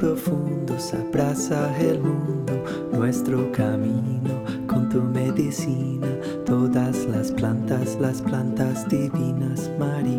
profundos, 0.00 0.94
abraza 0.94 1.76
el 1.78 2.00
mundo, 2.00 2.52
nuestro 2.90 3.52
camino, 3.52 4.42
con 4.66 4.88
tu 4.88 5.02
medicina, 5.02 6.08
todas 6.46 7.04
las 7.04 7.30
plantas, 7.30 7.98
las 8.00 8.22
plantas 8.22 8.88
divinas, 8.88 9.70
Mari, 9.78 10.16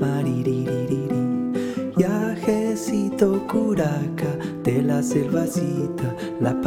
Mari, 0.00 0.66
Yajecito 1.96 3.46
curaca, 3.46 4.36
de 4.64 4.82
la 4.82 5.00
selvacita, 5.00 6.16
la 6.40 6.60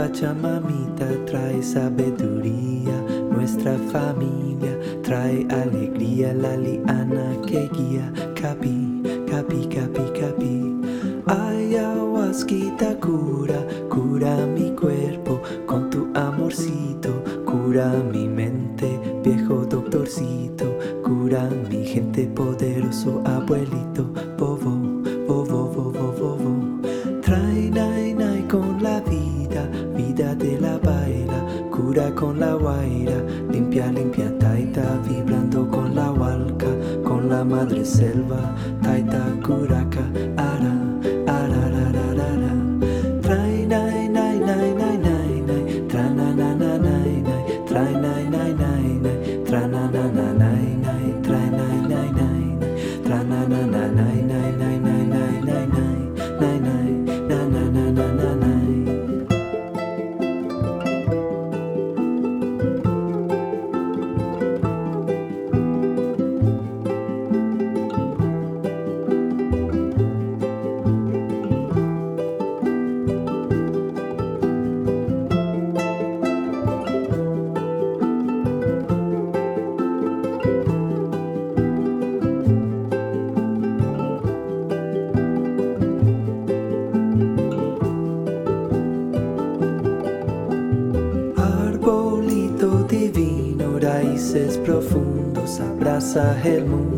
I 96.15 96.33
had 96.33 96.67
moved. 96.67 96.92